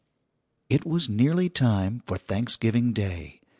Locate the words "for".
2.07-2.17